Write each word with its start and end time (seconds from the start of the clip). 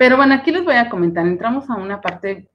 Pero 0.00 0.16
bueno, 0.16 0.32
aquí 0.32 0.50
les 0.50 0.64
voy 0.64 0.76
a 0.76 0.88
comentar, 0.88 1.26
entramos 1.26 1.68
a 1.68 1.74
una 1.74 2.00
parte 2.00 2.48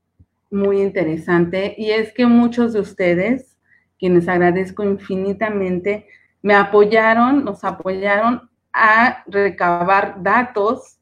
muy 0.49 0.81
interesante 0.81 1.75
y 1.77 1.91
es 1.91 2.11
que 2.11 2.25
muchos 2.25 2.73
de 2.73 2.79
ustedes, 2.79 3.55
quienes 3.99 4.27
agradezco 4.27 4.83
infinitamente, 4.83 6.07
me 6.41 6.55
apoyaron, 6.55 7.45
nos 7.45 7.63
apoyaron 7.63 8.49
a 8.73 9.23
recabar 9.27 10.23
datos 10.23 10.97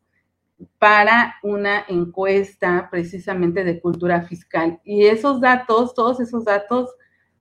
para 0.80 1.36
una 1.44 1.86
encuesta 1.88 2.90
precisamente 2.92 3.64
de 3.64 3.80
cultura 3.80 4.24
fiscal. 4.24 4.82
Y 4.84 5.06
esos 5.06 5.40
datos, 5.40 5.94
todos 5.94 6.20
esos 6.20 6.44
datos 6.44 6.94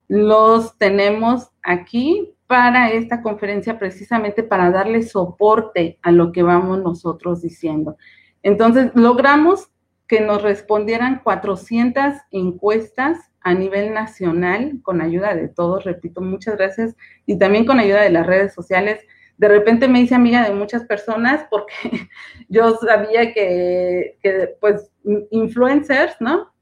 los 0.07 0.79
tenemos 0.79 1.51
aquí 1.65 2.37
para 2.47 2.93
esta 2.93 3.21
conferencia 3.21 3.81
precisamente 3.81 4.45
para 4.45 4.71
darle 4.71 5.03
soporte 5.03 5.99
a 6.03 6.13
lo 6.13 6.31
que 6.31 6.45
vamos 6.45 6.79
nosotros 6.85 7.43
diciendo. 7.43 7.97
Entonces, 8.43 8.91
logramos 8.95 9.69
que 10.07 10.21
nos 10.21 10.43
respondieran 10.43 11.21
400 11.23 12.15
encuestas 12.31 13.19
a 13.41 13.55
nivel 13.55 13.95
nacional 13.95 14.81
con 14.83 15.01
ayuda 15.01 15.35
de 15.35 15.49
todos, 15.49 15.85
repito, 15.85 16.21
muchas 16.21 16.57
gracias, 16.57 16.95
y 17.27 17.39
también 17.39 17.65
con 17.65 17.79
ayuda 17.79 18.03
de 18.03 18.11
las 18.11 18.27
redes 18.27 18.53
sociales. 18.53 19.01
De 19.39 19.49
repente 19.49 19.89
me 19.89 20.01
hice 20.01 20.15
amiga 20.15 20.47
de 20.47 20.55
muchas 20.55 20.85
personas 20.85 21.47
porque 21.51 21.75
yo 22.49 22.77
sabía 22.77 23.33
que, 23.33 24.19
que, 24.23 24.57
pues, 24.61 24.91
influencers, 25.31 26.15
¿no? 26.21 26.53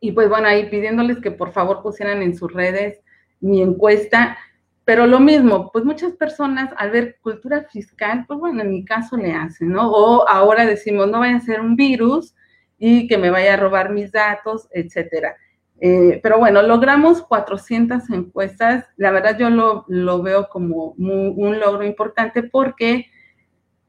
Y 0.00 0.12
pues 0.12 0.28
bueno, 0.28 0.48
ahí 0.48 0.68
pidiéndoles 0.68 1.20
que 1.20 1.30
por 1.30 1.52
favor 1.52 1.82
pusieran 1.82 2.22
en 2.22 2.36
sus 2.36 2.52
redes 2.52 3.00
mi 3.40 3.60
encuesta, 3.60 4.36
pero 4.84 5.06
lo 5.06 5.20
mismo, 5.20 5.70
pues 5.72 5.84
muchas 5.84 6.12
personas 6.12 6.70
al 6.76 6.90
ver 6.90 7.18
cultura 7.20 7.64
fiscal, 7.70 8.24
pues 8.26 8.40
bueno, 8.40 8.62
en 8.62 8.70
mi 8.70 8.84
caso 8.84 9.16
le 9.16 9.32
hacen, 9.32 9.70
¿no? 9.70 9.90
O 9.90 10.28
ahora 10.28 10.66
decimos, 10.66 11.08
no 11.08 11.20
vaya 11.20 11.36
a 11.36 11.40
ser 11.40 11.60
un 11.60 11.76
virus 11.76 12.34
y 12.78 13.06
que 13.06 13.16
me 13.16 13.30
vaya 13.30 13.54
a 13.54 13.56
robar 13.58 13.90
mis 13.90 14.10
datos, 14.10 14.68
etcétera. 14.72 15.36
Eh, 15.80 16.20
pero 16.22 16.38
bueno, 16.38 16.62
logramos 16.62 17.22
400 17.22 18.10
encuestas. 18.10 18.86
La 18.96 19.10
verdad 19.10 19.38
yo 19.38 19.50
lo, 19.50 19.84
lo 19.88 20.22
veo 20.22 20.48
como 20.48 20.94
un 20.98 21.60
logro 21.60 21.84
importante 21.84 22.42
porque 22.42 23.06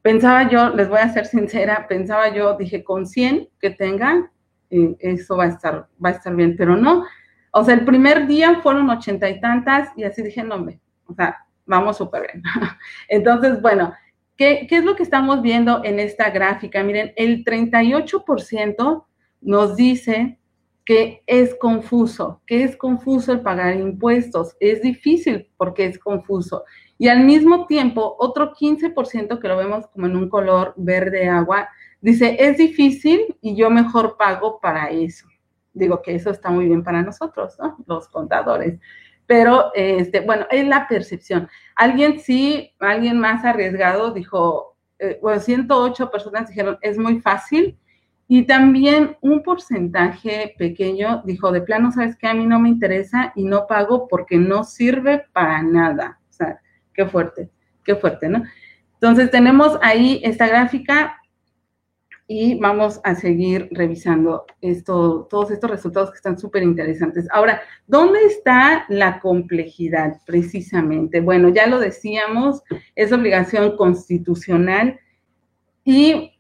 pensaba 0.04 0.50
yo, 0.50 0.70
les 0.70 0.90
voy 0.90 1.00
a 1.00 1.10
ser 1.10 1.26
sincera, 1.26 1.88
pensaba 1.88 2.34
yo, 2.34 2.56
dije, 2.56 2.84
con 2.84 3.08
100 3.08 3.50
que 3.60 3.72
tengan, 3.72 4.30
eh, 4.70 4.96
eso 5.00 5.38
va 5.38 5.46
a, 5.46 5.48
estar, 5.48 5.88
va 6.04 6.10
a 6.10 6.12
estar 6.12 6.36
bien, 6.36 6.56
pero 6.56 6.76
no. 6.76 7.06
O 7.52 7.64
sea, 7.64 7.74
el 7.74 7.86
primer 7.86 8.28
día 8.28 8.60
fueron 8.62 8.90
ochenta 8.90 9.30
y 9.30 9.40
tantas 9.40 9.90
y 9.96 10.04
así 10.04 10.22
dije, 10.22 10.44
no, 10.44 10.60
me, 10.60 10.80
o 11.08 11.14
sea, 11.14 11.46
vamos 11.66 11.98
súper 11.98 12.32
bien. 12.32 12.44
Entonces, 13.08 13.62
bueno, 13.62 13.94
¿qué, 14.38 14.66
¿qué, 14.68 14.78
es 14.78 14.84
lo 14.84 14.96
que 14.96 15.04
estamos 15.04 15.42
viendo 15.42 15.84
en 15.84 16.00
esta 16.00 16.30
gráfica? 16.30 16.84
Miren, 16.84 17.14
el 17.16 17.44
38% 17.44 19.06
nos 19.42 19.76
dice 19.76 20.40
que 20.86 21.24
es 21.28 21.56
confuso, 21.56 22.42
que 22.46 22.64
es 22.64 22.76
confuso 22.76 23.32
el 23.32 23.42
pagar 23.42 23.76
impuestos. 23.76 24.56
Es 24.60 24.82
difícil 24.82 25.50
porque 25.58 25.86
es 25.86 25.98
confuso. 25.98 26.64
Y 26.98 27.08
al 27.08 27.22
mismo 27.22 27.66
tiempo, 27.68 28.16
otro 28.20 28.54
15% 28.54 29.40
que 29.40 29.48
lo 29.48 29.58
vemos 29.58 29.88
como 29.88 30.08
en 30.08 30.16
un 30.16 30.30
color 30.30 30.74
verde 30.78 31.28
agua, 31.30 31.70
dice, 32.02 32.36
es 32.40 32.58
difícil 32.58 33.38
y 33.42 33.56
yo 33.56 33.70
mejor 33.70 34.18
pago 34.18 34.60
para 34.60 34.90
eso. 34.90 35.28
Digo 35.74 36.02
que 36.02 36.16
eso 36.16 36.30
está 36.30 36.50
muy 36.50 36.66
bien 36.66 36.84
para 36.84 37.02
nosotros, 37.02 37.58
¿no? 37.60 37.78
Los 37.88 38.08
contadores 38.10 38.80
pero 39.34 39.72
este, 39.74 40.20
bueno, 40.20 40.46
es 40.52 40.64
la 40.68 40.88
percepción. 40.88 41.50
Alguien 41.76 42.20
sí, 42.20 42.72
alguien 42.80 43.18
más 43.18 43.44
arriesgado 43.44 44.14
dijo, 44.14 44.78
eh, 45.00 45.18
bueno, 45.24 45.40
108 45.40 46.12
personas 46.12 46.50
dijeron, 46.50 46.78
es 46.84 47.00
muy 47.00 47.20
fácil, 47.20 47.76
y 48.28 48.44
también 48.44 49.18
un 49.22 49.42
porcentaje 49.42 50.54
pequeño 50.56 51.24
dijo, 51.26 51.52
de 51.52 51.62
plano, 51.62 51.92
sabes 51.92 52.16
que 52.16 52.28
a 52.28 52.36
mí 52.36 52.46
no 52.46 52.60
me 52.60 52.70
interesa 52.70 53.34
y 53.36 53.44
no 53.44 53.66
pago 53.66 54.08
porque 54.08 54.38
no 54.38 54.64
sirve 54.64 55.26
para 55.34 55.64
nada. 55.64 56.20
O 56.30 56.34
sea, 56.34 56.60
qué 56.94 57.08
fuerte, 57.08 57.50
qué 57.84 57.96
fuerte, 57.96 58.30
¿no? 58.30 58.44
Entonces 58.94 59.32
tenemos 59.32 59.80
ahí 59.82 60.22
esta 60.24 60.46
gráfica 60.46 61.18
y 62.28 62.58
vamos 62.60 63.02
a 63.04 63.16
seguir 63.16 63.68
revisando 63.72 64.46
esto, 64.62 65.28
todos 65.30 65.52
estos 65.52 65.70
resultados 65.70 66.12
que 66.12 66.18
están 66.18 66.38
súper 66.38 66.64
interesantes. 66.64 67.28
Ahora, 67.32 67.62
¿dónde 67.86 68.24
está 68.26 68.86
la 68.90 69.20
complejidad 69.20 70.22
precisamente? 70.26 71.20
Bueno, 71.20 71.50
ya 71.50 71.68
lo 71.68 71.80
decíamos, 71.80 72.64
es 72.96 73.12
obligación 73.12 73.76
constitucional 73.76 75.00
y 75.84 76.34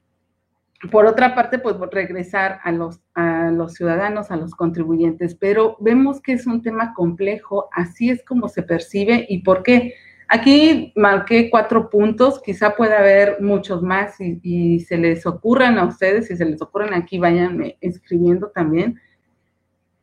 por 0.91 1.05
otra 1.05 1.33
parte, 1.33 1.59
pues 1.59 1.75
regresar 1.91 2.59
a 2.63 2.71
los, 2.71 2.99
a 3.13 3.51
los 3.51 3.73
ciudadanos, 3.73 4.31
a 4.31 4.35
los 4.35 4.53
contribuyentes, 4.53 5.35
pero 5.35 5.77
vemos 5.79 6.21
que 6.21 6.33
es 6.33 6.45
un 6.45 6.61
tema 6.61 6.93
complejo, 6.93 7.69
así 7.71 8.09
es 8.09 8.23
como 8.23 8.49
se 8.49 8.63
percibe 8.63 9.25
y 9.29 9.39
por 9.43 9.63
qué. 9.63 9.93
Aquí 10.27 10.93
marqué 10.95 11.49
cuatro 11.49 11.89
puntos, 11.89 12.41
quizá 12.41 12.75
pueda 12.75 12.99
haber 12.99 13.41
muchos 13.41 13.81
más 13.81 14.15
y, 14.19 14.79
se 14.81 14.97
les 14.97 15.25
ocurran 15.25 15.77
a 15.77 15.85
ustedes, 15.85 16.27
si 16.27 16.37
se 16.37 16.45
les 16.45 16.61
ocurren 16.61 16.93
aquí, 16.93 17.19
vayan 17.19 17.75
escribiendo 17.81 18.49
también. 18.49 18.99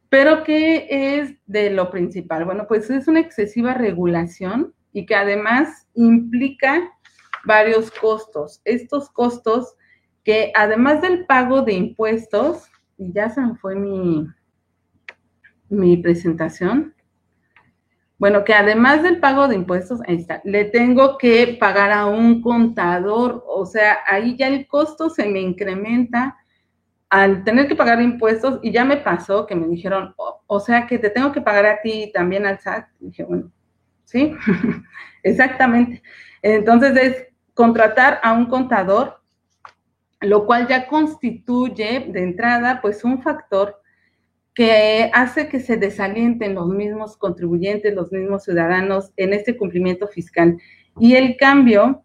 Pero 0.08 0.42
¿qué 0.42 0.86
es 0.90 1.34
de 1.46 1.70
lo 1.70 1.90
principal? 1.90 2.44
Bueno, 2.44 2.66
pues 2.66 2.90
es 2.90 3.08
una 3.08 3.20
excesiva 3.20 3.74
regulación 3.74 4.74
y 4.92 5.06
que 5.06 5.14
además 5.14 5.86
implica 5.94 6.90
varios 7.44 7.90
costos. 7.90 8.60
Estos 8.64 9.08
costos 9.10 9.76
que 10.24 10.52
además 10.54 11.00
del 11.00 11.26
pago 11.26 11.62
de 11.62 11.72
impuestos, 11.72 12.64
y 12.98 13.12
ya 13.12 13.30
se 13.30 13.40
me 13.40 13.54
fue 13.56 13.74
mi, 13.74 14.26
mi 15.68 15.96
presentación, 15.96 16.94
bueno, 18.20 18.44
que 18.44 18.52
además 18.52 19.02
del 19.02 19.18
pago 19.18 19.48
de 19.48 19.54
impuestos, 19.54 20.02
ahí 20.06 20.16
está, 20.16 20.42
le 20.44 20.66
tengo 20.66 21.16
que 21.16 21.56
pagar 21.58 21.90
a 21.90 22.04
un 22.04 22.42
contador, 22.42 23.42
o 23.48 23.64
sea, 23.64 24.00
ahí 24.06 24.36
ya 24.36 24.46
el 24.46 24.68
costo 24.68 25.08
se 25.08 25.24
me 25.24 25.40
incrementa 25.40 26.36
al 27.08 27.44
tener 27.44 27.66
que 27.66 27.74
pagar 27.74 28.02
impuestos 28.02 28.60
y 28.62 28.72
ya 28.72 28.84
me 28.84 28.98
pasó 28.98 29.46
que 29.46 29.54
me 29.54 29.66
dijeron, 29.68 30.14
o, 30.46 30.60
sea, 30.60 30.86
que 30.86 30.98
te 30.98 31.08
tengo 31.08 31.32
que 31.32 31.40
pagar 31.40 31.64
a 31.64 31.80
ti 31.80 32.10
también 32.12 32.44
al 32.44 32.60
SAT. 32.60 32.88
dije, 32.98 33.24
bueno, 33.24 33.50
sí, 34.04 34.36
exactamente. 35.22 36.02
Entonces 36.42 36.96
es 36.98 37.26
contratar 37.54 38.20
a 38.22 38.34
un 38.34 38.44
contador, 38.50 39.22
lo 40.20 40.44
cual 40.44 40.68
ya 40.68 40.86
constituye 40.86 42.04
de 42.06 42.22
entrada 42.22 42.82
pues 42.82 43.02
un 43.02 43.22
factor 43.22 43.79
que 44.60 45.10
hace 45.14 45.48
que 45.48 45.58
se 45.58 45.78
desalienten 45.78 46.54
los 46.54 46.68
mismos 46.68 47.16
contribuyentes, 47.16 47.94
los 47.94 48.12
mismos 48.12 48.44
ciudadanos 48.44 49.10
en 49.16 49.32
este 49.32 49.56
cumplimiento 49.56 50.06
fiscal. 50.06 50.58
Y 50.98 51.14
el 51.14 51.38
cambio, 51.38 52.04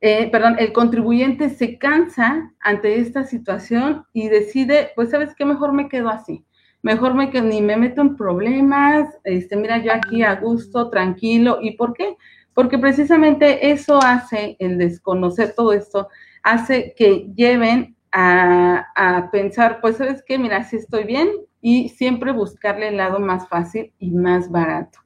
eh, 0.00 0.28
perdón, 0.32 0.56
el 0.58 0.72
contribuyente 0.72 1.50
se 1.50 1.78
cansa 1.78 2.52
ante 2.58 2.98
esta 2.98 3.22
situación 3.22 4.04
y 4.12 4.28
decide, 4.28 4.90
pues 4.96 5.10
sabes 5.10 5.36
qué, 5.36 5.44
mejor 5.44 5.72
me 5.72 5.88
quedo 5.88 6.08
así. 6.08 6.44
Mejor 6.82 7.14
me 7.14 7.30
quedo, 7.30 7.44
ni 7.44 7.62
me 7.62 7.76
meto 7.76 8.00
en 8.00 8.16
problemas, 8.16 9.08
este, 9.22 9.54
mira, 9.54 9.78
yo 9.78 9.92
aquí 9.92 10.24
a 10.24 10.34
gusto, 10.34 10.90
tranquilo. 10.90 11.58
¿Y 11.62 11.76
por 11.76 11.94
qué? 11.94 12.16
Porque 12.54 12.76
precisamente 12.76 13.70
eso 13.70 14.00
hace, 14.02 14.56
el 14.58 14.78
desconocer 14.78 15.54
todo 15.54 15.72
esto, 15.72 16.08
hace 16.42 16.92
que 16.96 17.30
lleven 17.36 17.94
a, 18.16 19.28
pensar, 19.32 19.80
pues, 19.80 19.96
¿sabes 19.96 20.22
qué? 20.24 20.38
Mira, 20.38 20.62
si 20.64 20.76
estoy 20.76 21.04
bien 21.04 21.28
y 21.60 21.88
siempre 21.88 22.32
buscarle 22.32 22.88
el 22.88 22.96
lado 22.96 23.18
más 23.18 23.48
fácil 23.48 23.92
y 23.98 24.10
más 24.12 24.50
barato. 24.50 25.00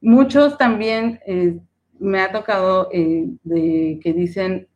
Muchos 0.00 0.58
también 0.58 1.20
eh, 1.26 1.58
me 1.98 2.20
ha 2.20 2.30
tocado 2.30 2.90
eh, 2.92 3.26
de 3.44 3.98
que 4.02 4.12
dicen, 4.12 4.68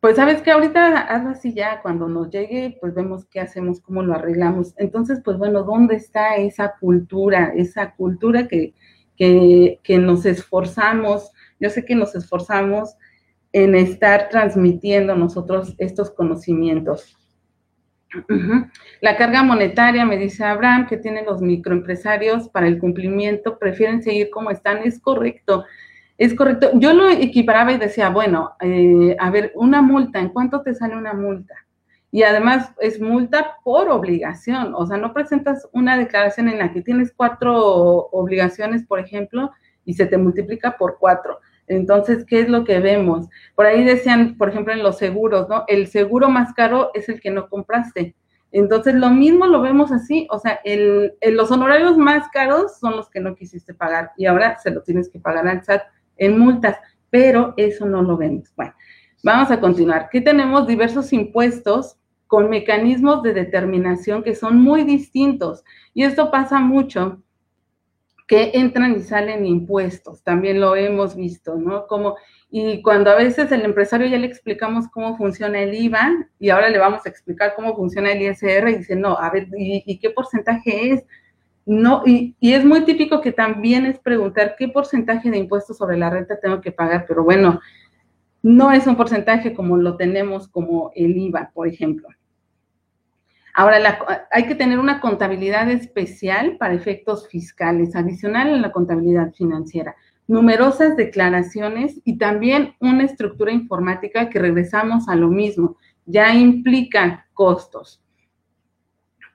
pues 0.00 0.16
sabes 0.16 0.42
que 0.42 0.50
ahorita 0.50 0.98
hazlo 0.98 1.30
así 1.30 1.54
ya, 1.54 1.80
cuando 1.80 2.06
nos 2.06 2.28
llegue, 2.28 2.76
pues 2.80 2.94
vemos 2.94 3.24
qué 3.30 3.40
hacemos, 3.40 3.80
cómo 3.80 4.02
lo 4.02 4.14
arreglamos. 4.14 4.74
Entonces, 4.76 5.22
pues 5.24 5.38
bueno, 5.38 5.62
¿dónde 5.62 5.96
está 5.96 6.36
esa 6.36 6.74
cultura, 6.78 7.52
esa 7.56 7.94
cultura 7.94 8.46
que, 8.46 8.74
que, 9.16 9.80
que 9.82 9.98
nos 9.98 10.26
esforzamos? 10.26 11.32
Yo 11.58 11.70
sé 11.70 11.86
que 11.86 11.94
nos 11.94 12.14
esforzamos 12.14 12.96
en 13.54 13.76
estar 13.76 14.28
transmitiendo 14.30 15.14
nosotros 15.14 15.76
estos 15.78 16.10
conocimientos. 16.10 17.16
La 19.00 19.16
carga 19.16 19.44
monetaria, 19.44 20.04
me 20.04 20.16
dice 20.16 20.44
Abraham, 20.44 20.88
que 20.88 20.96
tienen 20.96 21.24
los 21.24 21.40
microempresarios 21.40 22.48
para 22.48 22.66
el 22.66 22.80
cumplimiento, 22.80 23.56
prefieren 23.60 24.02
seguir 24.02 24.30
como 24.30 24.50
están. 24.50 24.78
Es 24.78 25.00
correcto, 25.00 25.64
es 26.18 26.34
correcto. 26.34 26.72
Yo 26.74 26.94
lo 26.94 27.08
equiparaba 27.08 27.70
y 27.70 27.78
decía, 27.78 28.08
bueno, 28.08 28.56
eh, 28.60 29.14
a 29.20 29.30
ver, 29.30 29.52
una 29.54 29.82
multa, 29.82 30.18
¿en 30.18 30.30
cuánto 30.30 30.62
te 30.62 30.74
sale 30.74 30.96
una 30.96 31.12
multa? 31.12 31.54
Y 32.10 32.24
además 32.24 32.72
es 32.80 33.00
multa 33.00 33.58
por 33.62 33.88
obligación, 33.88 34.74
o 34.74 34.84
sea, 34.84 34.96
no 34.96 35.12
presentas 35.12 35.68
una 35.72 35.96
declaración 35.96 36.48
en 36.48 36.58
la 36.58 36.72
que 36.72 36.82
tienes 36.82 37.12
cuatro 37.16 37.54
obligaciones, 38.10 38.84
por 38.84 38.98
ejemplo, 38.98 39.52
y 39.84 39.94
se 39.94 40.06
te 40.06 40.18
multiplica 40.18 40.76
por 40.76 40.98
cuatro 40.98 41.38
Entonces, 41.66 42.24
¿qué 42.26 42.40
es 42.40 42.48
lo 42.48 42.64
que 42.64 42.80
vemos? 42.80 43.28
Por 43.54 43.66
ahí 43.66 43.84
decían, 43.84 44.36
por 44.36 44.48
ejemplo, 44.50 44.72
en 44.72 44.82
los 44.82 44.98
seguros, 44.98 45.48
¿no? 45.48 45.64
El 45.66 45.86
seguro 45.86 46.28
más 46.28 46.52
caro 46.54 46.90
es 46.94 47.08
el 47.08 47.20
que 47.20 47.30
no 47.30 47.48
compraste. 47.48 48.14
Entonces, 48.52 48.94
lo 48.94 49.10
mismo 49.10 49.46
lo 49.46 49.60
vemos 49.60 49.90
así, 49.90 50.28
o 50.30 50.38
sea, 50.38 50.60
el, 50.62 51.14
los 51.32 51.50
honorarios 51.50 51.98
más 51.98 52.28
caros 52.28 52.78
son 52.78 52.96
los 52.96 53.10
que 53.10 53.18
no 53.18 53.34
quisiste 53.34 53.74
pagar 53.74 54.12
y 54.16 54.26
ahora 54.26 54.56
se 54.62 54.70
lo 54.70 54.80
tienes 54.82 55.08
que 55.08 55.18
pagar 55.18 55.48
al 55.48 55.64
SAT 55.64 55.82
en 56.18 56.38
multas, 56.38 56.76
pero 57.10 57.54
eso 57.56 57.84
no 57.84 58.00
lo 58.02 58.16
vemos. 58.16 58.52
Bueno, 58.54 58.72
vamos 59.24 59.50
a 59.50 59.58
continuar. 59.58 60.02
Aquí 60.02 60.22
tenemos 60.22 60.68
diversos 60.68 61.12
impuestos 61.12 61.96
con 62.28 62.48
mecanismos 62.48 63.24
de 63.24 63.34
determinación 63.34 64.22
que 64.22 64.36
son 64.36 64.60
muy 64.60 64.84
distintos 64.84 65.64
y 65.92 66.04
esto 66.04 66.30
pasa 66.30 66.60
mucho 66.60 67.23
que 68.26 68.52
entran 68.54 68.96
y 68.96 69.00
salen 69.02 69.44
impuestos, 69.44 70.22
también 70.22 70.60
lo 70.60 70.76
hemos 70.76 71.14
visto, 71.14 71.56
¿no? 71.56 71.86
Como, 71.86 72.16
y 72.50 72.80
cuando 72.80 73.10
a 73.10 73.16
veces 73.16 73.52
el 73.52 73.62
empresario 73.62 74.06
ya 74.06 74.18
le 74.18 74.26
explicamos 74.26 74.88
cómo 74.88 75.16
funciona 75.16 75.60
el 75.60 75.74
IVA 75.74 76.10
y 76.38 76.48
ahora 76.48 76.70
le 76.70 76.78
vamos 76.78 77.04
a 77.04 77.10
explicar 77.10 77.54
cómo 77.54 77.76
funciona 77.76 78.12
el 78.12 78.22
ISR 78.22 78.70
y 78.70 78.78
dice, 78.78 78.96
no, 78.96 79.18
a 79.18 79.30
ver, 79.30 79.48
¿y, 79.56 79.98
qué 79.98 80.10
porcentaje 80.10 80.92
es? 80.92 81.04
No, 81.66 82.02
y, 82.06 82.34
y, 82.40 82.54
es 82.54 82.64
muy 82.64 82.84
típico 82.84 83.20
que 83.20 83.32
también 83.32 83.86
es 83.86 83.98
preguntar 83.98 84.54
qué 84.58 84.68
porcentaje 84.68 85.30
de 85.30 85.38
impuestos 85.38 85.76
sobre 85.76 85.98
la 85.98 86.10
renta 86.10 86.40
tengo 86.40 86.60
que 86.60 86.72
pagar, 86.72 87.04
pero 87.06 87.24
bueno, 87.24 87.60
no 88.42 88.72
es 88.72 88.86
un 88.86 88.96
porcentaje 88.96 89.54
como 89.54 89.76
lo 89.76 89.96
tenemos 89.96 90.48
como 90.48 90.92
el 90.94 91.16
IVA, 91.16 91.50
por 91.54 91.66
ejemplo. 91.66 92.08
Ahora, 93.56 93.78
hay 94.32 94.46
que 94.48 94.56
tener 94.56 94.80
una 94.80 95.00
contabilidad 95.00 95.70
especial 95.70 96.56
para 96.58 96.74
efectos 96.74 97.28
fiscales, 97.28 97.94
adicional 97.94 98.52
a 98.52 98.56
la 98.56 98.72
contabilidad 98.72 99.32
financiera, 99.32 99.94
numerosas 100.26 100.96
declaraciones 100.96 102.00
y 102.04 102.18
también 102.18 102.74
una 102.80 103.04
estructura 103.04 103.52
informática 103.52 104.28
que 104.28 104.40
regresamos 104.40 105.08
a 105.08 105.14
lo 105.14 105.28
mismo, 105.28 105.76
ya 106.04 106.34
implica 106.34 107.28
costos. 107.32 108.02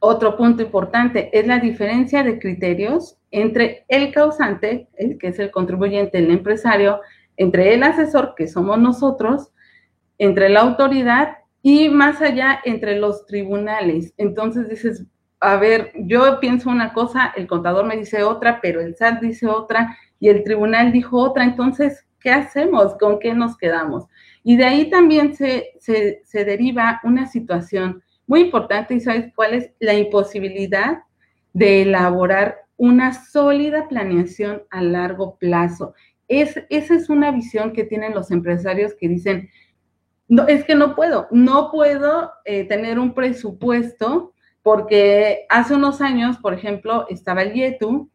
Otro 0.01 0.35
punto 0.35 0.63
importante 0.63 1.29
es 1.37 1.47
la 1.47 1.59
diferencia 1.59 2.21
de 2.21 2.39
criterios 2.39 3.17
entre 3.31 3.85
el 3.87 4.11
causante, 4.11 4.89
que 4.97 5.27
es 5.27 5.39
el 5.39 5.49
contribuyente, 5.49 6.17
el 6.17 6.31
empresario, 6.31 6.99
entre 7.37 7.73
el 7.73 7.83
asesor, 7.83 8.33
que 8.35 8.49
somos 8.49 8.79
nosotros, 8.79 9.53
entre 10.17 10.49
la 10.49 10.59
autoridad 10.61 11.37
y 11.61 11.89
más 11.89 12.21
allá 12.21 12.59
entre 12.63 12.99
los 12.99 13.25
tribunales. 13.25 14.13
Entonces 14.17 14.69
dices, 14.69 15.05
a 15.39 15.57
ver, 15.57 15.91
yo 15.95 16.39
pienso 16.39 16.69
una 16.69 16.93
cosa, 16.93 17.33
el 17.35 17.47
contador 17.47 17.85
me 17.85 17.97
dice 17.97 18.23
otra, 18.23 18.59
pero 18.61 18.81
el 18.81 18.95
SAT 18.95 19.21
dice 19.21 19.47
otra 19.47 19.97
y 20.19 20.29
el 20.29 20.43
tribunal 20.43 20.91
dijo 20.91 21.17
otra. 21.17 21.43
Entonces, 21.43 22.05
¿qué 22.19 22.31
hacemos? 22.31 22.95
¿Con 22.97 23.19
qué 23.19 23.33
nos 23.33 23.57
quedamos? 23.57 24.05
Y 24.43 24.57
de 24.57 24.65
ahí 24.65 24.89
también 24.89 25.35
se, 25.35 25.71
se, 25.79 26.21
se 26.23 26.45
deriva 26.45 26.99
una 27.03 27.27
situación 27.27 28.03
muy 28.27 28.41
importante 28.41 28.93
y 28.93 28.99
sabes 28.99 29.31
cuál 29.35 29.53
es 29.53 29.71
la 29.79 29.93
imposibilidad 29.93 30.99
de 31.53 31.81
elaborar 31.81 32.57
una 32.77 33.13
sólida 33.13 33.87
planeación 33.87 34.63
a 34.69 34.81
largo 34.81 35.37
plazo. 35.37 35.93
Es, 36.27 36.61
esa 36.69 36.95
es 36.95 37.09
una 37.09 37.31
visión 37.31 37.73
que 37.73 37.83
tienen 37.83 38.13
los 38.13 38.29
empresarios 38.29 38.93
que 38.93 39.09
dicen, 39.09 39.49
no, 40.29 40.47
es 40.47 40.63
que 40.63 40.75
no 40.75 40.95
puedo, 40.95 41.27
no 41.31 41.71
puedo 41.71 42.31
eh, 42.45 42.63
tener 42.65 42.99
un 42.99 43.13
presupuesto 43.13 44.33
porque 44.61 45.45
hace 45.49 45.73
unos 45.73 46.01
años, 46.01 46.37
por 46.37 46.53
ejemplo, 46.53 47.07
estaba 47.09 47.41
el 47.41 47.53
YETU 47.53 48.09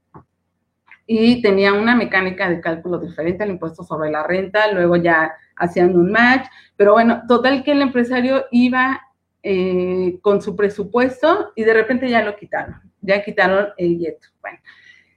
y 1.07 1.43
tenía 1.43 1.73
una 1.73 1.97
mecánica 1.97 2.49
de 2.49 2.61
cálculo 2.61 2.99
diferente 2.99 3.43
al 3.43 3.51
impuesto 3.51 3.83
sobre 3.83 4.11
la 4.11 4.23
renta, 4.23 4.71
luego 4.73 4.97
ya 4.97 5.33
hacían 5.57 5.97
un 5.97 6.13
match, 6.13 6.47
pero 6.77 6.93
bueno, 6.93 7.23
total 7.27 7.65
que 7.65 7.73
el 7.73 7.83
empresario 7.83 8.47
iba 8.53 9.01
eh, 9.43 10.19
con 10.23 10.41
su 10.41 10.55
presupuesto 10.55 11.53
y 11.57 11.65
de 11.65 11.75
repente 11.75 12.09
ya 12.09 12.23
lo 12.23 12.37
quitaron, 12.37 12.81
ya 13.01 13.23
quitaron 13.23 13.69
el 13.77 13.99
YETU. 13.99 14.29
Bueno, 14.41 14.59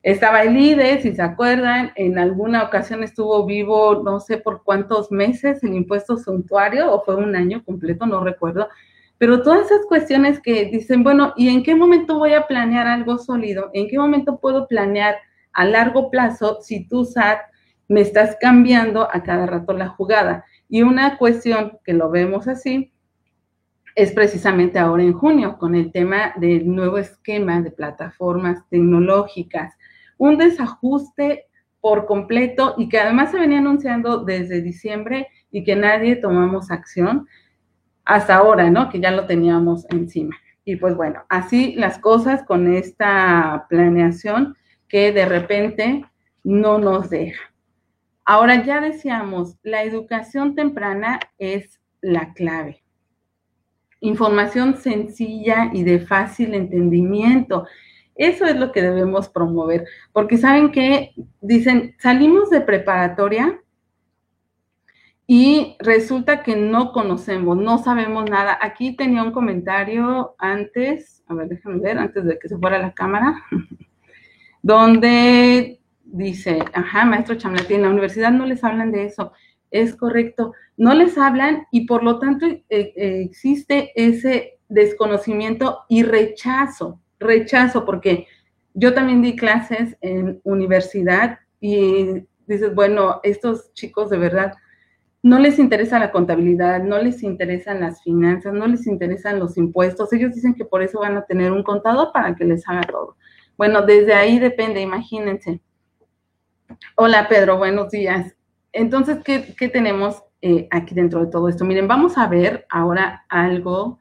estaba 0.04 0.44
el 0.44 0.58
IDE, 0.58 1.02
si 1.02 1.16
se 1.16 1.22
acuerdan, 1.22 1.92
en 1.96 2.18
alguna 2.18 2.64
ocasión 2.64 3.04
estuvo 3.04 3.46
vivo 3.46 4.02
no 4.04 4.20
sé 4.20 4.38
por 4.38 4.64
cuántos 4.64 5.12
meses 5.12 5.64
el 5.64 5.74
impuesto 5.74 6.18
suntuario 6.18 6.92
o 6.94 7.04
fue 7.04 7.16
un 7.16 7.36
año 7.36 7.64
completo, 7.64 8.06
no 8.06 8.24
recuerdo. 8.24 8.70
Pero 9.18 9.42
todas 9.42 9.66
esas 9.66 9.86
cuestiones 9.88 10.40
que 10.40 10.66
dicen, 10.66 11.04
bueno, 11.04 11.34
¿y 11.36 11.50
en 11.50 11.64
qué 11.64 11.76
momento 11.76 12.20
voy 12.20 12.34
a 12.34 12.46
planear 12.46 12.88
algo 12.88 13.18
sólido? 13.18 13.72
¿En 13.74 13.88
qué 13.88 13.98
momento 13.98 14.40
puedo 14.40 14.68
planear 14.68 15.16
a 15.54 15.66
largo 15.66 16.12
plazo 16.12 16.60
si 16.62 16.88
tú, 16.88 17.04
SAT, 17.04 17.40
me 17.88 18.02
estás 18.02 18.38
cambiando 18.40 19.08
a 19.12 19.24
cada 19.24 19.48
rato 19.48 19.74
la 19.74 19.88
jugada? 19.90 20.46
Y 20.70 20.84
una 20.84 21.18
cuestión 21.18 21.80
que 21.84 21.94
lo 21.94 22.12
vemos 22.12 22.48
así 22.48 22.94
es 23.96 24.12
precisamente 24.12 24.78
ahora 24.78 25.02
en 25.02 25.14
junio 25.14 25.58
con 25.58 25.74
el 25.74 25.92
tema 25.92 26.34
del 26.36 26.68
nuevo 26.68 27.00
esquema 27.00 27.60
de 27.62 27.72
plataformas 27.72 28.60
tecnológicas 28.70 29.74
un 30.18 30.38
desajuste 30.38 31.46
por 31.82 32.06
completo 32.06 32.76
y 32.78 32.90
que 32.90 33.00
además 33.00 33.32
se 33.32 33.40
venía 33.40 33.60
anunciando 33.60 34.24
desde 34.24 34.62
diciembre 34.62 35.28
y 35.52 35.64
que 35.64 35.76
nadie 35.76 36.16
tomamos 36.16 36.72
acción 36.72 37.28
hasta 38.04 38.36
ahora, 38.36 38.70
¿no? 38.70 38.90
Que 38.90 39.00
ya 39.00 39.12
lo 39.12 39.26
teníamos 39.26 39.86
encima. 39.90 40.36
Y 40.66 40.76
pues 40.78 40.96
bueno, 40.96 41.24
así 41.30 41.76
las 41.76 42.00
cosas 42.00 42.44
con 42.44 42.74
esta 42.74 43.68
planeación 43.70 44.56
que 44.88 45.12
de 45.12 45.26
repente 45.26 46.06
no 46.44 46.78
nos 46.78 47.10
deja. 47.10 47.54
Ahora 48.26 48.64
ya 48.66 48.82
decíamos, 48.82 49.58
la 49.64 49.84
educación 49.84 50.56
temprana 50.56 51.20
es 51.38 51.80
la 52.02 52.34
clave. 52.34 52.84
Información 54.02 54.78
sencilla 54.78 55.70
y 55.74 55.84
de 55.84 56.00
fácil 56.00 56.54
entendimiento. 56.54 57.66
Eso 58.18 58.46
es 58.46 58.56
lo 58.56 58.72
que 58.72 58.82
debemos 58.82 59.30
promover, 59.30 59.86
porque 60.12 60.38
saben 60.38 60.72
que 60.72 61.14
dicen, 61.40 61.96
salimos 62.00 62.50
de 62.50 62.62
preparatoria 62.62 63.62
y 65.28 65.76
resulta 65.80 66.42
que 66.42 66.56
no 66.56 66.94
conocemos, 66.94 67.58
no 67.58 67.78
sabemos 67.78 68.30
nada. 68.30 68.58
Aquí 68.62 68.96
tenía 68.96 69.24
un 69.24 69.32
comentario 69.32 70.36
antes, 70.40 71.24
a 71.28 71.36
ver, 71.36 71.50
déjenme 71.50 71.80
ver, 71.80 71.98
antes 72.00 72.26
de 72.26 72.40
que 72.40 72.50
se 72.50 72.58
fuera 72.58 72.80
la 72.80 72.94
cámara, 72.94 73.44
donde 74.64 75.80
dice, 76.04 76.64
ajá, 76.74 77.06
maestro 77.06 77.36
Chamlati, 77.36 77.76
en 77.76 77.84
la 77.84 77.90
universidad 77.90 78.32
no 78.32 78.46
les 78.46 78.64
hablan 78.64 78.92
de 78.92 79.06
eso. 79.06 79.32
Es 79.70 79.96
correcto, 79.96 80.54
no 80.78 80.94
les 80.94 81.18
hablan 81.18 81.68
y 81.72 81.86
por 81.86 82.02
lo 82.04 82.20
tanto 82.20 82.46
eh, 82.46 82.64
eh, 82.70 83.22
existe 83.26 83.92
ese 83.96 84.60
desconocimiento 84.70 85.82
y 85.90 86.04
rechazo 86.04 87.02
rechazo, 87.20 87.86
porque 87.86 88.28
yo 88.74 88.94
también 88.94 89.22
di 89.22 89.36
clases 89.36 89.98
en 90.02 90.40
universidad 90.44 91.40
y 91.60 92.26
dices, 92.46 92.74
bueno, 92.76 93.20
estos 93.24 93.74
chicos 93.74 94.10
de 94.10 94.18
verdad 94.18 94.54
no 95.24 95.40
les 95.40 95.60
interesa 95.60 96.00
la 96.00 96.12
contabilidad, 96.12 96.84
no 96.84 97.00
les 97.00 97.24
interesan 97.24 97.82
las 97.82 98.02
finanzas, 98.04 98.54
no 98.54 98.68
les 98.68 98.88
interesan 98.88 99.40
los 99.40 99.58
impuestos. 99.58 100.14
Ellos 100.14 100.34
dicen 100.34 100.54
que 100.54 100.64
por 100.64 100.82
eso 100.84 101.00
van 101.00 101.18
a 101.18 101.26
tener 101.26 101.52
un 101.52 101.64
contador 101.64 102.12
para 102.14 102.36
que 102.36 102.46
les 102.46 102.68
haga 102.68 102.84
todo. 102.84 103.18
Bueno, 103.58 103.82
desde 103.82 104.14
ahí 104.14 104.40
depende, 104.40 104.80
imagínense. 104.82 105.62
Hola 106.96 107.28
Pedro, 107.28 107.58
buenos 107.58 107.90
días. 107.90 108.36
Entonces, 108.72 109.20
¿qué, 109.24 109.70
tenemos 109.70 110.24
eh, 110.42 110.68
aquí 110.70 110.94
dentro 110.94 111.26
de 111.26 111.32
todo 111.32 111.50
esto? 111.50 111.66
Miren, 111.66 111.88
vamos 111.88 112.18
a 112.18 112.28
ver 112.28 112.66
ahora 112.70 113.26
algo 113.28 114.00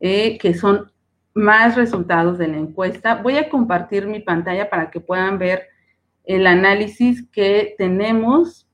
eh, 0.00 0.38
que 0.38 0.54
son 0.54 0.90
más 1.38 1.76
resultados 1.76 2.36
de 2.36 2.48
la 2.48 2.56
encuesta. 2.56 3.14
Voy 3.14 3.36
a 3.36 3.48
compartir 3.48 4.08
mi 4.08 4.18
pantalla 4.18 4.68
para 4.68 4.90
que 4.90 4.98
puedan 4.98 5.38
ver 5.38 5.68
el 6.24 6.48
análisis 6.48 7.24
que 7.30 7.76
tenemos 7.78 8.68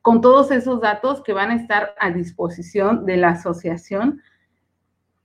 con 0.00 0.20
todos 0.20 0.52
esos 0.52 0.80
datos 0.80 1.20
que 1.20 1.32
van 1.32 1.50
a 1.50 1.56
estar 1.56 1.94
a 1.98 2.10
disposición 2.10 3.04
de 3.04 3.16
la 3.16 3.30
asociación 3.30 4.22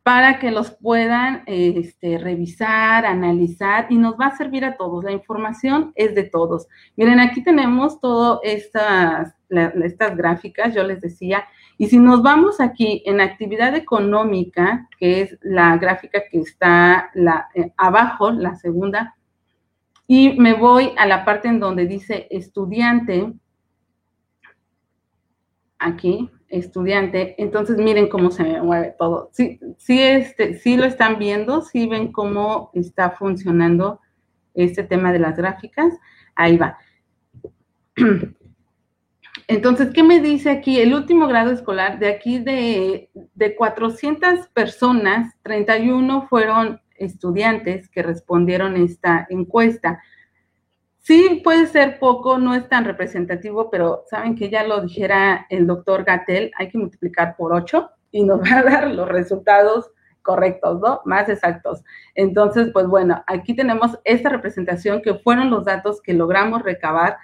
para 0.04 0.38
que 0.38 0.52
los 0.52 0.72
puedan 0.72 1.44
este, 1.48 2.18
revisar, 2.18 3.06
analizar 3.06 3.88
y 3.90 3.96
nos 3.96 4.16
va 4.20 4.28
a 4.28 4.38
servir 4.38 4.66
a 4.66 4.76
todos. 4.76 5.06
La 5.06 5.14
información 5.14 5.94
es 5.96 6.14
de 6.14 6.24
todos. 6.24 6.68
Miren, 6.98 7.22
aquí 7.22 7.42
tenemos 7.42 8.02
todas 8.02 8.40
estas, 8.44 9.34
gráficas, 10.18 10.76
yo 10.76 10.84
les 10.84 11.00
decía, 11.00 11.46
y 11.78 11.88
si 11.88 12.00
nos 12.00 12.22
vamos 12.22 12.60
aquí 12.60 13.02
en 13.06 13.22
actividad 13.22 13.76
económica, 13.76 14.90
que 15.00 15.22
es 15.22 15.38
la 15.42 15.78
gráfica 15.78 16.24
que 16.30 16.40
está 16.40 17.10
eh, 17.56 17.72
abajo, 17.78 18.32
la 18.32 18.56
segunda, 18.56 19.16
y 20.06 20.38
me 20.38 20.54
voy 20.54 20.92
a 20.98 21.06
la 21.06 21.24
parte 21.24 21.48
en 21.48 21.62
donde 21.62 21.86
dice 21.86 22.28
estudiante, 22.30 23.32
aquí, 25.84 26.30
estudiante, 26.50 27.36
entonces 27.38 27.78
miren 27.78 28.08
cómo 28.08 28.32
se 28.32 28.44
me 28.44 28.62
mueve 28.62 28.96
todo. 28.98 29.30
Sí, 29.34 29.60
sí, 29.78 30.02
este, 30.02 30.56
sí 30.56 30.78
lo 30.78 30.86
están 30.86 31.18
viendo, 31.18 31.62
sí 31.62 31.88
ven 31.88 32.12
cómo 32.12 32.72
está 32.74 33.12
funcionando 33.12 34.00
este 34.54 34.84
tema 34.84 35.12
de 35.12 35.20
las 35.20 35.36
gráficas. 35.36 35.94
Ahí 36.36 36.58
va. 36.58 36.78
Entonces, 39.48 39.90
¿qué 39.94 40.04
me 40.04 40.20
dice 40.22 40.50
aquí? 40.50 40.80
El 40.80 40.94
último 40.94 41.28
grado 41.28 41.52
escolar, 41.52 42.00
de 42.00 42.08
aquí 42.08 42.40
de, 42.40 43.10
de 43.34 43.56
400 43.56 44.48
personas, 44.50 45.36
31 45.42 46.28
fueron 46.28 46.82
estudiantes 46.96 47.90
que 47.90 48.04
respondieron 48.04 48.78
esta 48.78 49.28
encuesta. 49.30 50.02
Sí, 51.06 51.42
puede 51.44 51.68
ser 51.68 52.00
poco, 52.00 52.38
no 52.38 52.56
es 52.56 52.70
tan 52.70 52.86
representativo, 52.86 53.70
pero 53.70 54.06
saben 54.10 54.36
que 54.36 54.50
ya 54.50 54.64
lo 54.64 54.80
dijera 54.80 55.46
el 55.50 55.68
doctor 55.68 56.06
Gatel, 56.06 56.52
hay 56.58 56.70
que 56.70 56.78
multiplicar 56.78 57.36
por 57.36 57.52
8 57.52 57.90
y 58.12 58.24
nos 58.24 58.40
va 58.42 58.60
a 58.60 58.64
dar 58.64 58.88
los 58.90 59.10
resultados 59.10 59.92
correctos, 60.22 60.80
¿no? 60.80 61.02
Más 61.04 61.28
exactos. 61.28 61.84
Entonces, 62.16 62.70
pues 62.72 62.88
bueno, 62.88 63.22
aquí 63.28 63.54
tenemos 63.54 64.00
esta 64.06 64.30
representación 64.30 65.02
que 65.02 65.16
fueron 65.16 65.50
los 65.50 65.66
datos 65.66 66.02
que 66.02 66.14
logramos 66.14 66.62
recabar 66.64 67.18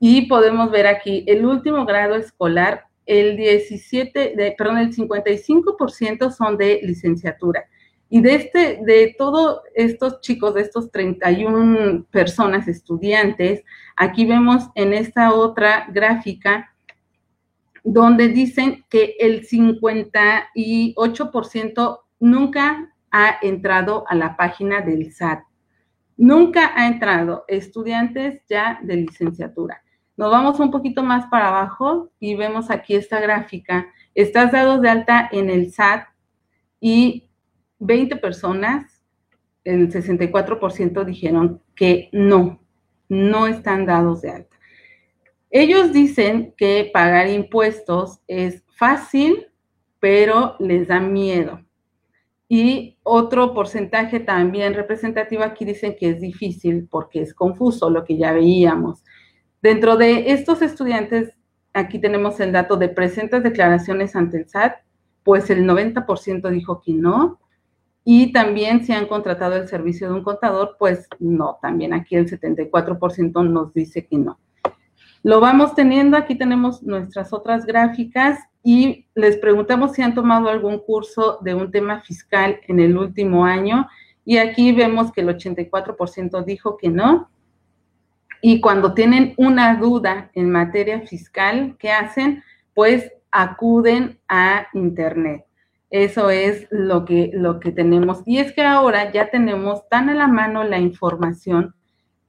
y 0.00 0.26
podemos 0.26 0.72
ver 0.72 0.88
aquí 0.88 1.24
el 1.28 1.46
último 1.46 1.86
grado 1.86 2.16
escolar, 2.16 2.86
el 3.06 3.36
17, 3.36 4.34
de, 4.36 4.56
perdón, 4.58 4.78
el 4.78 4.92
55% 4.92 6.32
son 6.32 6.56
de 6.56 6.80
licenciatura. 6.82 7.64
Y 8.12 8.22
de 8.22 8.34
este, 8.34 8.80
de 8.84 9.14
todos 9.16 9.60
estos 9.72 10.20
chicos, 10.20 10.54
de 10.54 10.62
estos 10.62 10.90
31 10.90 12.06
personas, 12.10 12.66
estudiantes, 12.66 13.62
aquí 13.96 14.26
vemos 14.26 14.68
en 14.74 14.92
esta 14.92 15.32
otra 15.32 15.86
gráfica 15.88 16.74
donde 17.84 18.26
dicen 18.28 18.84
que 18.90 19.14
el 19.20 19.46
58% 19.46 22.00
nunca 22.18 22.92
ha 23.12 23.38
entrado 23.42 24.04
a 24.08 24.16
la 24.16 24.36
página 24.36 24.80
del 24.80 25.12
SAT. 25.12 25.44
Nunca 26.16 26.72
ha 26.74 26.88
entrado 26.88 27.44
estudiantes 27.46 28.42
ya 28.48 28.80
de 28.82 28.96
licenciatura. 28.96 29.84
Nos 30.16 30.32
vamos 30.32 30.58
un 30.58 30.72
poquito 30.72 31.04
más 31.04 31.26
para 31.26 31.46
abajo 31.48 32.10
y 32.18 32.34
vemos 32.34 32.70
aquí 32.70 32.96
esta 32.96 33.20
gráfica. 33.20 33.86
Estás 34.14 34.50
dado 34.50 34.80
de 34.80 34.90
alta 34.90 35.28
en 35.30 35.48
el 35.48 35.72
SAT 35.72 36.08
y 36.80 37.29
20 37.80 38.16
personas, 38.16 39.02
el 39.64 39.90
64% 39.90 41.04
dijeron 41.04 41.60
que 41.74 42.08
no, 42.12 42.60
no 43.08 43.46
están 43.46 43.86
dados 43.86 44.22
de 44.22 44.30
alta. 44.30 44.56
Ellos 45.50 45.92
dicen 45.92 46.54
que 46.56 46.88
pagar 46.92 47.28
impuestos 47.28 48.20
es 48.28 48.62
fácil, 48.76 49.48
pero 49.98 50.54
les 50.60 50.86
da 50.86 51.00
miedo. 51.00 51.60
Y 52.48 52.98
otro 53.02 53.52
porcentaje 53.52 54.20
también 54.20 54.74
representativo 54.74 55.42
aquí 55.42 55.64
dicen 55.64 55.96
que 55.98 56.10
es 56.10 56.20
difícil 56.20 56.86
porque 56.88 57.22
es 57.22 57.34
confuso, 57.34 57.90
lo 57.90 58.04
que 58.04 58.16
ya 58.16 58.32
veíamos. 58.32 59.04
Dentro 59.60 59.96
de 59.96 60.30
estos 60.32 60.62
estudiantes, 60.62 61.36
aquí 61.72 62.00
tenemos 62.00 62.38
el 62.40 62.52
dato 62.52 62.76
de 62.76 62.88
presentes 62.88 63.42
declaraciones 63.42 64.16
ante 64.16 64.38
el 64.38 64.48
SAT, 64.48 64.74
pues 65.22 65.50
el 65.50 65.64
90% 65.64 66.48
dijo 66.50 66.80
que 66.80 66.92
no, 66.92 67.39
y 68.04 68.32
también 68.32 68.84
si 68.84 68.92
han 68.92 69.06
contratado 69.06 69.56
el 69.56 69.68
servicio 69.68 70.08
de 70.08 70.14
un 70.14 70.22
contador, 70.22 70.76
pues 70.78 71.06
no, 71.18 71.58
también 71.60 71.92
aquí 71.92 72.16
el 72.16 72.28
74% 72.28 73.48
nos 73.48 73.72
dice 73.74 74.06
que 74.06 74.16
no. 74.16 74.38
Lo 75.22 75.40
vamos 75.40 75.74
teniendo, 75.74 76.16
aquí 76.16 76.34
tenemos 76.34 76.82
nuestras 76.82 77.32
otras 77.32 77.66
gráficas 77.66 78.38
y 78.62 79.06
les 79.14 79.36
preguntamos 79.36 79.92
si 79.92 80.02
han 80.02 80.14
tomado 80.14 80.48
algún 80.48 80.78
curso 80.78 81.38
de 81.42 81.54
un 81.54 81.70
tema 81.70 82.00
fiscal 82.00 82.58
en 82.68 82.80
el 82.80 82.96
último 82.96 83.44
año 83.44 83.86
y 84.24 84.38
aquí 84.38 84.72
vemos 84.72 85.12
que 85.12 85.20
el 85.20 85.28
84% 85.28 86.44
dijo 86.44 86.76
que 86.78 86.88
no. 86.88 87.30
Y 88.42 88.60
cuando 88.60 88.94
tienen 88.94 89.34
una 89.36 89.76
duda 89.76 90.30
en 90.34 90.50
materia 90.50 91.00
fiscal, 91.02 91.76
¿qué 91.78 91.90
hacen? 91.90 92.42
Pues 92.72 93.12
acuden 93.30 94.18
a 94.28 94.68
Internet. 94.72 95.44
Eso 95.90 96.30
es 96.30 96.66
lo 96.70 97.04
que, 97.04 97.30
lo 97.34 97.58
que 97.60 97.72
tenemos. 97.72 98.22
Y 98.24 98.38
es 98.38 98.52
que 98.52 98.62
ahora 98.62 99.12
ya 99.12 99.30
tenemos 99.30 99.88
tan 99.88 100.08
a 100.08 100.14
la 100.14 100.28
mano 100.28 100.64
la 100.64 100.78
información 100.78 101.74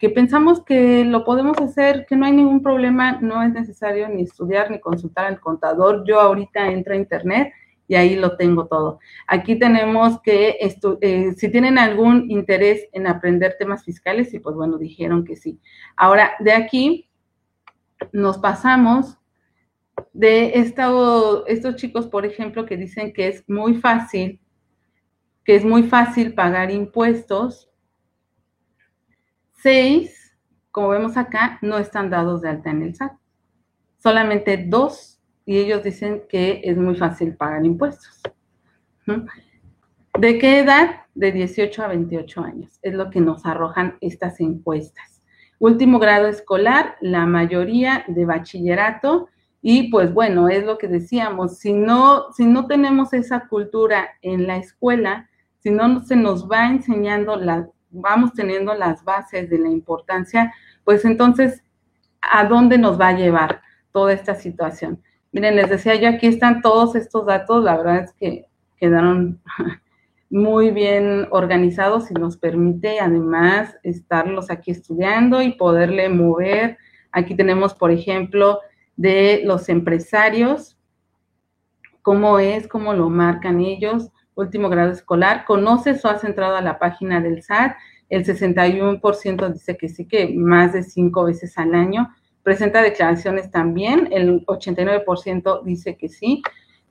que 0.02 0.10
pensamos 0.10 0.64
que 0.66 1.06
lo 1.06 1.24
podemos 1.24 1.60
hacer, 1.60 2.08
que 2.08 2.16
no 2.16 2.26
hay 2.26 2.32
ningún 2.32 2.64
problema, 2.64 3.20
no 3.22 3.44
es 3.44 3.54
necesario 3.54 4.10
ni 4.10 4.24
estudiar 4.24 4.72
ni 4.72 4.80
consultar 4.80 5.26
al 5.26 5.40
contador. 5.40 6.04
Yo 6.08 6.20
ahorita 6.20 6.72
entro 6.72 6.96
a 6.96 6.98
internet 6.98 7.54
y 7.88 7.94
ahí 7.94 8.16
lo 8.16 8.36
tengo 8.36 8.66
todo. 8.66 9.00
Aquí 9.28 9.60
tenemos 9.60 10.20
que, 10.22 10.58
eh, 11.02 11.34
si 11.38 11.50
tienen 11.52 11.78
algún 11.78 12.32
interés 12.32 12.88
en 12.94 13.06
aprender 13.06 13.58
temas 13.60 13.84
fiscales, 13.84 14.34
y 14.34 14.40
pues 14.40 14.56
bueno, 14.56 14.80
dijeron 14.80 15.24
que 15.24 15.36
sí. 15.36 15.60
Ahora, 15.96 16.32
de 16.40 16.54
aquí 16.54 17.08
nos 18.12 18.40
pasamos 18.40 19.20
de 20.14 20.54
estos 20.56 21.76
chicos, 21.76 22.08
por 22.08 22.26
ejemplo, 22.26 22.66
que 22.66 22.78
dicen 22.78 23.14
que 23.14 23.28
es 23.28 23.44
muy 23.48 23.76
fácil, 23.76 24.40
que 25.44 25.56
es 25.56 25.66
muy 25.66 25.84
fácil 25.84 26.34
pagar 26.34 26.72
impuestos. 26.72 27.70
Seis, 29.54 30.36
como 30.72 30.90
vemos 30.90 31.18
acá, 31.18 31.60
no 31.62 31.78
están 31.78 32.10
dados 32.10 32.42
de 32.42 32.50
alta 32.50 32.70
en 32.70 32.82
el 32.84 32.96
SAT. 32.96 33.14
Solamente 33.98 34.58
dos, 34.68 35.20
y 35.46 35.58
ellos 35.58 35.84
dicen 35.84 36.24
que 36.30 36.62
es 36.64 36.78
muy 36.78 36.96
fácil 36.96 37.36
pagar 37.36 37.66
impuestos. 37.66 38.22
¿De 40.18 40.38
qué 40.40 40.60
edad? 40.60 41.02
De 41.14 41.32
18 41.32 41.84
a 41.84 41.88
28 41.88 42.42
años. 42.42 42.80
Es 42.82 42.94
lo 42.94 43.10
que 43.10 43.22
nos 43.22 43.46
arrojan 43.46 43.98
estas 44.02 44.40
encuestas. 44.40 45.22
Último 45.60 46.00
grado 46.00 46.28
escolar, 46.28 46.96
la 47.02 47.26
mayoría 47.26 48.04
de 48.08 48.26
bachillerato 48.26 49.30
y 49.62 49.90
pues 49.90 50.12
bueno, 50.14 50.50
es 50.50 50.66
lo 50.66 50.78
que 50.78 50.88
decíamos, 50.88 51.60
si 51.60 51.74
no, 51.74 52.32
si 52.34 52.46
no 52.46 52.66
tenemos 52.66 53.14
esa 53.14 53.48
cultura 53.48 54.10
en 54.22 54.48
la 54.48 54.58
escuela, 54.58 55.30
si 55.60 55.70
no 55.70 56.04
se 56.04 56.16
nos 56.16 56.50
va 56.50 56.68
enseñando, 56.68 57.36
la, 57.36 57.70
vamos 57.92 58.34
teniendo 58.34 58.74
las 58.74 59.04
bases 59.04 59.50
de 59.50 59.60
la 59.60 59.70
importancia, 59.70 60.52
pues 60.84 61.06
entonces, 61.06 61.64
¿a 62.22 62.46
dónde 62.46 62.80
nos 62.80 63.00
va 63.00 63.10
a 63.10 63.18
llevar 63.18 63.62
toda 63.92 64.14
esta 64.14 64.34
situación? 64.34 65.02
Miren, 65.32 65.56
les 65.56 65.70
decía 65.70 65.96
yo, 65.96 66.10
aquí 66.10 66.28
están 66.28 66.62
todos 66.62 66.96
estos 66.96 67.28
datos, 67.28 67.64
la 67.64 67.78
verdad 67.78 68.04
es 68.04 68.14
que 68.14 68.48
quedaron 68.78 69.40
muy 70.32 70.72
bien 70.72 71.28
organizados 71.30 72.10
y 72.10 72.16
nos 72.16 72.36
permite 72.36 73.00
además 73.00 73.78
estarlos 73.84 74.50
aquí 74.50 74.72
estudiando 74.72 75.42
y 75.44 75.52
poderle 75.52 76.10
mover. 76.10 76.78
Aquí 77.12 77.36
tenemos, 77.36 77.76
por 77.76 77.92
ejemplo, 77.92 78.60
de 78.96 79.42
los 79.46 79.70
empresarios, 79.70 80.78
cómo 82.02 82.40
es, 82.40 82.68
cómo 82.68 82.94
lo 82.94 83.10
marcan 83.10 83.62
ellos, 83.62 84.12
último 84.36 84.70
grado 84.70 84.92
escolar, 84.92 85.46
conoces 85.46 86.04
o 86.06 86.10
has 86.10 86.24
entrado 86.24 86.56
a 86.56 86.62
la 86.62 86.80
página 86.80 87.22
del 87.22 87.44
SAT, 87.44 87.76
el 88.10 88.26
61% 88.26 89.54
dice 89.54 89.78
que 89.78 89.90
sí, 89.90 90.06
que 90.06 90.34
más 90.34 90.74
de 90.74 90.84
cinco 90.84 91.26
veces 91.26 91.58
al 91.58 91.74
año, 91.74 92.10
presenta 92.44 92.82
declaraciones 92.82 93.52
también, 93.52 94.10
el 94.12 94.46
89% 94.46 95.64
dice 95.64 95.96
que 95.96 96.10
sí, 96.10 96.42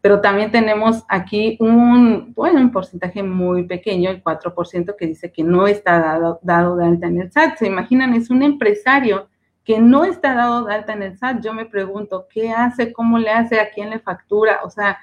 pero 0.00 0.20
también 0.20 0.50
tenemos 0.50 1.04
aquí 1.08 1.58
un, 1.60 2.32
bueno, 2.34 2.60
un 2.60 2.72
porcentaje 2.72 3.22
muy 3.22 3.64
pequeño, 3.64 4.10
el 4.10 4.24
4% 4.24 4.96
que 4.96 5.06
dice 5.06 5.30
que 5.30 5.44
no 5.44 5.66
está 5.66 5.98
dado, 5.98 6.40
dado 6.42 6.76
de 6.76 6.86
alta 6.86 7.06
en 7.06 7.20
el 7.20 7.30
SAT. 7.30 7.58
Se 7.58 7.66
imaginan, 7.66 8.14
es 8.14 8.30
un 8.30 8.42
empresario 8.42 9.28
que 9.70 9.78
no 9.78 10.04
está 10.04 10.34
dado 10.34 10.64
de 10.64 10.74
alta 10.74 10.94
en 10.94 11.04
el 11.04 11.16
SAT, 11.16 11.44
yo 11.44 11.54
me 11.54 11.64
pregunto, 11.64 12.26
¿qué 12.28 12.50
hace? 12.50 12.92
¿Cómo 12.92 13.20
le 13.20 13.30
hace? 13.30 13.60
¿A 13.60 13.70
quién 13.70 13.90
le 13.90 14.00
factura? 14.00 14.62
O 14.64 14.68
sea, 14.68 14.98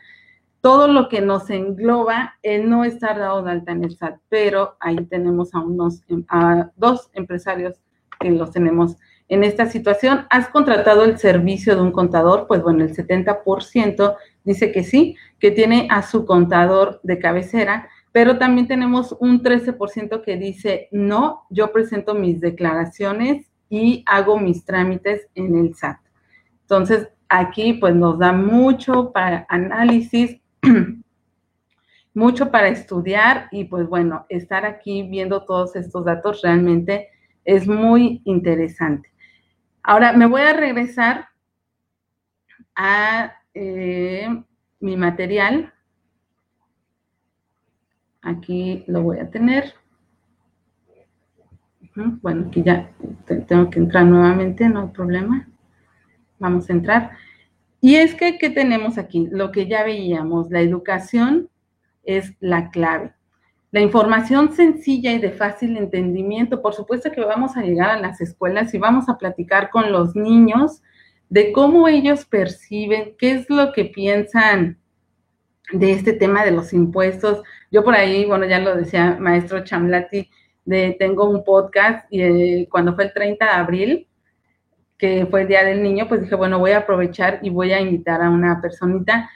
todo 0.60 0.90
lo 0.90 1.08
que 1.08 1.22
nos 1.22 1.50
engloba 1.50 2.34
el 2.44 2.70
no 2.70 2.84
estar 2.84 3.18
dado 3.18 3.42
de 3.44 3.52
alta 3.52 3.72
en 3.72 3.86
el 3.86 3.96
SAT, 3.96 4.18
pero 4.28 4.76
ahí 4.82 4.98
tenemos 5.06 5.56
a 5.56 5.60
unos, 5.60 6.04
a 6.28 6.70
dos 6.76 7.10
empresarios 7.14 7.80
que 8.20 8.30
los 8.30 8.52
tenemos 8.52 8.98
en 9.30 9.46
esta 9.46 9.68
situación. 9.68 10.26
¿Has 10.30 10.50
contratado 10.50 11.06
el 11.06 11.18
servicio 11.18 11.74
de 11.78 11.84
un 11.84 11.94
contador? 11.94 12.46
Pues 12.46 12.62
bueno, 12.62 12.84
el 12.84 12.94
70% 12.94 14.18
dice 14.44 14.74
que 14.74 14.84
sí, 14.84 15.16
que 15.40 15.52
tiene 15.52 15.88
a 15.90 16.02
su 16.02 16.26
contador 16.26 17.00
de 17.04 17.20
cabecera, 17.20 17.88
pero 18.12 18.38
también 18.38 18.68
tenemos 18.68 19.16
un 19.22 19.42
13% 19.42 20.22
que 20.24 20.36
dice 20.36 20.90
no, 20.92 21.46
yo 21.50 21.72
presento 21.72 22.16
mis 22.16 22.42
declaraciones 22.42 23.48
y 23.70 24.04
hago 24.06 24.40
mis 24.40 24.64
trámites 24.66 25.28
en 25.36 25.58
el 25.58 25.76
SAT. 25.76 25.98
Entonces, 26.62 27.10
aquí 27.30 27.74
pues 27.74 27.96
nos 27.96 28.20
da 28.20 28.32
mucho 28.32 29.12
para 29.12 29.46
análisis, 29.50 30.40
mucho 32.14 32.52
para 32.52 32.68
estudiar 32.70 33.48
y 33.52 33.66
pues 33.66 33.88
bueno, 33.88 34.26
estar 34.30 34.66
aquí 34.66 35.04
viendo 35.04 35.44
todos 35.46 35.76
estos 35.76 36.06
datos 36.06 36.42
realmente 36.42 37.10
es 37.46 37.68
muy 37.68 38.22
interesante. 38.26 39.12
Ahora 39.84 40.12
me 40.14 40.26
voy 40.26 40.42
a 40.42 40.54
regresar 40.54 41.30
a 42.76 43.34
eh, 43.54 44.28
mi 44.80 44.98
material. 44.98 45.74
Aquí 48.22 48.84
lo 48.88 49.02
voy 49.02 49.20
a 49.20 49.30
tener. 49.30 49.74
Bueno, 52.22 52.48
aquí 52.48 52.62
ya 52.64 52.92
tengo 53.48 53.70
que 53.72 53.80
entrar 53.80 54.06
nuevamente, 54.06 54.70
no 54.70 54.82
hay 54.82 54.88
problema. 54.90 55.48
Vamos 56.38 56.70
a 56.70 56.74
entrar. 56.74 57.12
Y 57.82 57.96
es 57.96 58.14
que, 58.14 58.38
¿qué 58.38 58.52
tenemos 58.52 58.98
aquí? 58.98 59.28
Lo 59.32 59.52
que 59.52 59.68
ya 59.68 59.84
veíamos, 59.84 60.52
la 60.52 60.62
educación 60.62 61.50
es 62.04 62.34
la 62.40 62.70
clave. 62.70 63.14
La 63.72 63.82
información 63.82 64.54
sencilla 64.54 65.12
y 65.12 65.20
de 65.20 65.32
fácil 65.32 65.76
entendimiento, 65.76 66.62
por 66.62 66.74
supuesto 66.74 67.12
que 67.12 67.22
vamos 67.22 67.58
a 67.58 67.64
llegar 67.64 67.90
a 67.90 68.00
las 68.00 68.22
escuelas 68.22 68.74
y 68.74 68.78
vamos 68.78 69.10
a 69.10 69.18
platicar 69.18 69.70
con 69.72 69.92
los 69.92 70.16
niños 70.16 70.84
de 71.30 71.52
cómo 71.52 71.88
ellos 71.88 72.26
perciben, 72.26 73.16
qué 73.18 73.32
es 73.32 73.50
lo 73.50 73.74
que 73.74 73.86
piensan 73.86 74.78
de 75.74 75.92
este 75.92 76.14
tema 76.14 76.46
de 76.46 76.52
los 76.52 76.74
impuestos. 76.74 77.42
Yo 77.72 77.84
por 77.84 77.96
ahí, 77.96 78.26
bueno, 78.26 78.46
ya 78.46 78.60
lo 78.60 78.76
decía 78.76 79.18
maestro 79.20 79.64
Chamlati, 79.64 80.30
de, 80.68 80.98
tengo 81.00 81.30
un 81.30 81.44
podcast 81.46 82.06
y 82.12 82.22
eh, 82.22 82.68
cuando 82.70 82.94
fue 82.94 83.06
el 83.06 83.14
30 83.14 83.46
de 83.46 83.52
abril, 83.52 84.08
que 84.98 85.26
fue 85.28 85.44
el 85.44 85.48
Día 85.48 85.64
del 85.64 85.82
Niño, 85.82 86.08
pues 86.08 86.22
dije, 86.22 86.36
bueno, 86.36 86.60
voy 86.60 86.72
a 86.72 86.80
aprovechar 86.80 87.40
y 87.42 87.50
voy 87.50 87.72
a 87.72 87.80
invitar 87.80 88.22
a 88.22 88.30
una 88.30 88.60
personita 88.62 89.30